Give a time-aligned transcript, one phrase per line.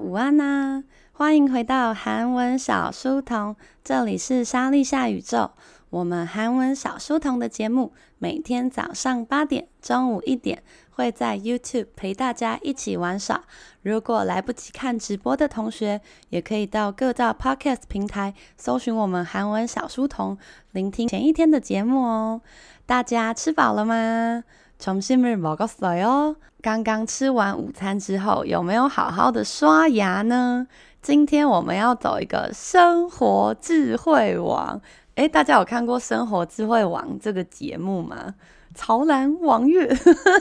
[0.00, 0.84] 午安呐、啊！
[1.12, 3.54] 欢迎回到韩文小书童，
[3.84, 5.50] 这里是莎莉夏宇宙。
[5.90, 13.42] 我们韩文小书童的节目每天早上八点、中午一点会在 YouTube 陪大家一起玩耍。
[13.82, 20.38] 如果来不及看直播的同学，也可以到各大 Podcast 平台搜寻我们韩文小书童，
[20.72, 22.40] 聆听前一天的节目哦。
[22.86, 24.44] 大家吃饱了吗？
[24.79, 26.35] 점심을먹었어요？
[26.61, 30.67] 刚刚吃完午餐之后，有没有好好的刷牙呢？
[31.01, 34.81] 今天我们要走一个生活智慧网。
[35.15, 38.35] 诶，大家有看过《生活智慧网》这个节目吗？
[38.73, 39.95] 曹兰、王月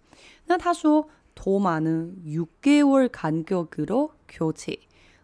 [0.47, 4.79] 那他说도마呢，6개월간격으로교체，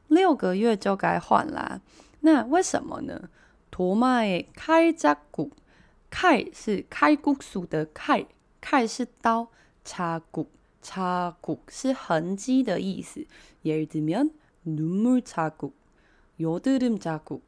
[0.09, 1.81] 六个月就该换啦。
[2.21, 3.31] 那为什么呢？
[3.71, 5.51] 도마의칼자국，
[6.11, 9.49] 칼是칼국수的칼，칼是刀，
[9.85, 13.25] 자국자국是痕迹的意思。
[13.63, 15.73] 예를들면눈물자국。
[16.37, 17.41] 油드름자국，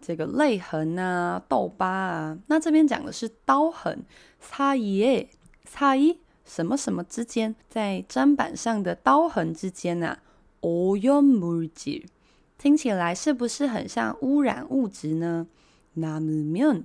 [0.00, 4.04] 这个泪痕啊，痘疤啊，那这边讲的是刀痕。
[4.40, 10.22] 사이에사이什么什么之间，在砧板上的刀痕之间啊，
[10.62, 12.06] 오염물질
[12.56, 15.46] 听起来是不是很像污染物质呢？
[15.94, 16.84] 남으면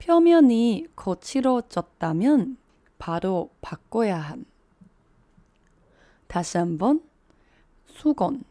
[0.00, 2.56] 표면이 거칠어졌다면
[2.98, 4.44] 바로 바꿔야 함.
[6.26, 7.02] 다시 한번
[7.86, 8.44] 수건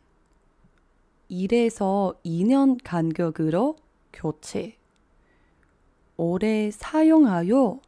[1.29, 3.75] 1에서 2년 간격으로
[4.13, 4.77] 교체
[6.17, 7.79] 오래 사용하여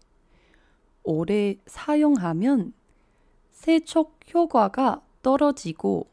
[1.02, 2.72] 오래 사용하면
[3.52, 6.08] 세척 효과가 떨어지고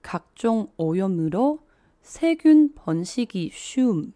[0.00, 1.60] 각종 오염으로
[2.02, 4.12] 세균 번식이 쉬움.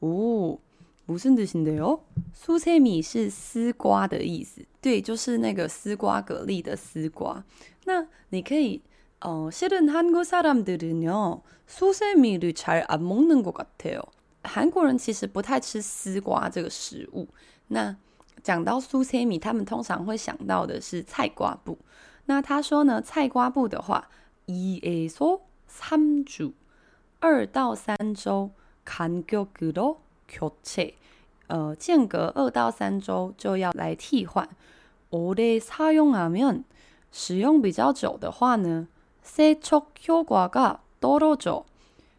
[0.00, 0.58] 오,
[1.06, 2.04] 무슨 뜻인데요?
[2.32, 7.44] 수세미 是丝瓜的意思，对，就是那个丝瓜蛤蜊的丝瓜。
[7.84, 8.82] 那你可以
[9.20, 14.00] 어, 실은 한국 사람들은요, 수세미를 잘 안 먹는 것 같아요.
[14.42, 17.28] 韩国人其实不太吃丝瓜这个食物。
[17.68, 17.96] 那
[18.44, 21.78] 讲到苏세미，他们通常会想到的是菜瓜布。
[22.26, 24.08] 那他说呢，菜瓜布的话，
[24.46, 26.52] 2에서3주，
[27.20, 28.50] 二到三周
[28.84, 29.96] 간격으로
[30.28, 30.94] 교체，
[31.48, 34.48] 呃，间隔二到三周就要来替换。
[35.10, 36.64] 오래 사용하면
[37.10, 38.86] 使用比较久的话呢，
[39.24, 41.64] 세척효과가 떨어져，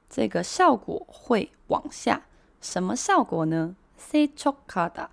[0.10, 2.25] 这个效果会往下。
[2.60, 3.75] 什么效果呢？
[3.98, 5.07] 세척하다，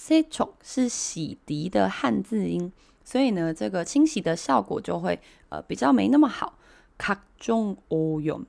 [0.00, 2.72] 세척是洗涤的汉字音，
[3.04, 5.18] 所以呢，这个清洗的效果就会
[5.48, 6.58] 呃比较没那么好。
[6.98, 8.44] 각종오염，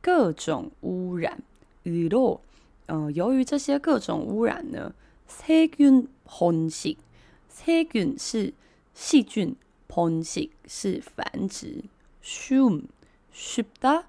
[0.00, 1.42] 各种污染。
[1.84, 2.40] 으로，
[2.86, 4.92] 呃，由于这些各种污染呢，
[5.26, 8.54] 세균번식，세균是
[8.94, 9.56] 细菌。
[9.88, 11.84] 번식是繁殖，
[12.20, 14.02] 쉬쉬다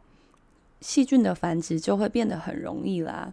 [0.82, 3.32] 细菌的繁殖就会变得很容易啦。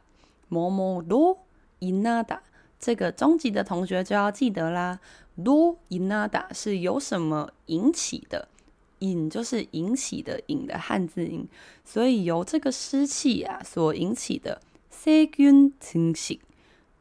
[0.50, 2.40] 뭐뭐로인하다，
[2.80, 5.00] 这个中级的同学就要记得啦。
[5.38, 8.48] 로인하다是由什么引起的？
[9.00, 11.48] 引就是引起的引的汉字音，
[11.86, 16.38] 所以由这个湿气啊所引起的细菌增生，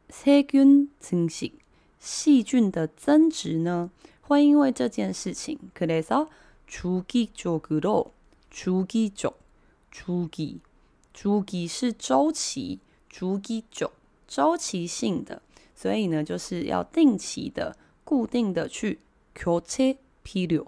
[0.09, 1.51] 细菌增生，
[1.99, 6.29] 细菌的增殖呢，会因为这件事情，可以说
[6.69, 9.33] 주기적으로주기적
[9.91, 10.59] 주기
[11.13, 12.79] 주기是周期，
[13.11, 13.91] 주기적
[14.27, 15.41] 周期性的，
[15.75, 18.99] 所以呢，就是要定期的、固定的去
[19.35, 20.67] 교체필요。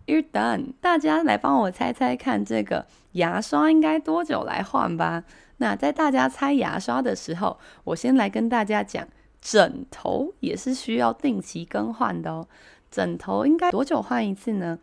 [0.07, 5.25] 일단大家来帮我猜猜看，这个牙刷应该多久来换吧？
[5.59, 9.07] 那在大家猜牙刷的时候，我先来跟大家讲，
[9.41, 12.47] 枕头也是需要定期更换的哦。
[12.91, 14.79] 枕头应该多久换一次呢？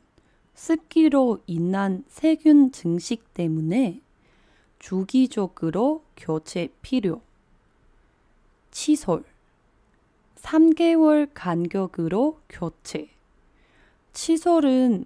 [0.54, 4.00] 습기로 인한 세균 증식 때문에
[4.78, 7.20] 주기적으로 교체 필요.
[8.72, 9.24] 칫솔
[10.36, 13.08] 3개월 간격으로 교체.
[14.12, 15.04] 칫솔은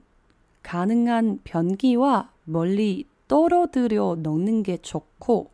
[0.63, 5.51] 가능한 변기와 멀리 떨어뜨려 넣는 게 좋고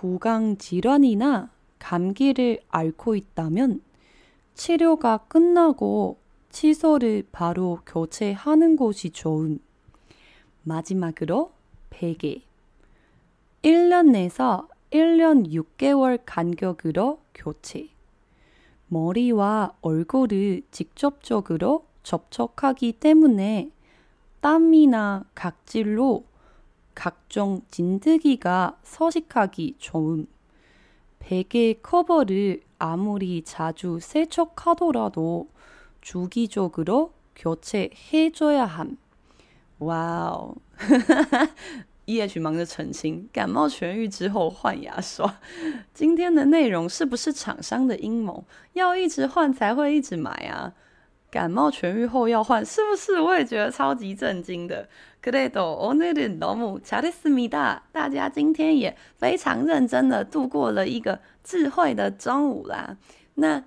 [0.00, 3.82] 구강 질환이나 감기를 앓고 있다면
[4.54, 6.16] 치료가 끝나고
[6.48, 9.60] 칫솔을 바로 교체하는 곳이 좋은.
[10.62, 11.52] 마지막으로
[11.90, 12.40] 베개.
[13.62, 17.90] 1년 내서 1년 6개월 간격으로 교체.
[18.88, 23.70] 머리와 얼굴을 직접적으로 접촉하기 때문에
[24.40, 26.24] 땀이나 각질로
[26.93, 30.27] 각종 진드기가 서식하기 좋음.
[31.19, 35.49] 베개 커버를 아무리 자주 세척하더라도
[36.01, 38.97] 주기적으로 교체해줘야 함。
[39.79, 40.55] 哇哦，
[42.05, 45.39] 叶许忙着澄清，感冒痊愈之后换牙刷。
[45.93, 48.45] 今天的内容是不是厂商的阴谋？
[48.73, 50.73] 要一直换才会一直买啊？
[51.29, 53.19] 感冒痊愈后要换，是不是？
[53.19, 54.87] 我也觉得超级震惊的。
[55.21, 57.81] 그래도오늘은너무잘했습니다。
[57.91, 62.95] 大家今天也非常认真的度过了一个智慧的中午啦。
[63.33, 63.63] 那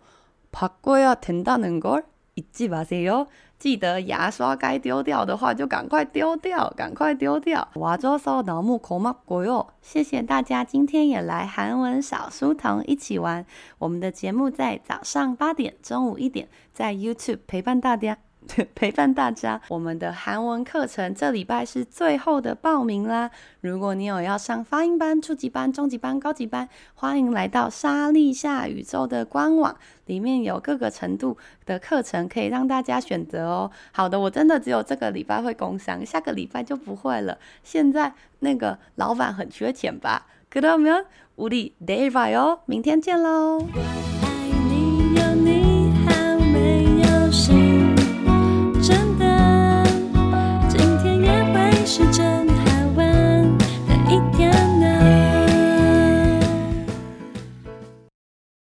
[0.51, 3.27] 바꿔야된다는걸잊지마세요。
[3.57, 7.69] 记得牙刷该丢掉的话就赶快丢掉，赶快丢掉。
[7.75, 13.45] 와줘서너무고맙고요，谢谢大家今天也来韩文小书童一起玩。
[13.77, 18.17] 我们的节目在早上八点、中午一点在 YouTube 陪伴大家。
[18.75, 23.31] 陪伴大家，我们的韩文课程这礼拜是最后的报名啦！
[23.59, 29.75] 如果你有要上发音班、初级班、中级班、高级班，欢迎来到莎莉夏宇宙的官网，
[30.05, 33.71] 里面有各个程度的课程可以让大家选择哦。
[33.91, 37.39] 好的，我真的只有这个礼拜会工商，下个礼拜就不会了。
[37.63, 40.27] 现在那个老板很缺钱吧？
[40.51, 44.08] 그러면우리내일봐요，明天见喽！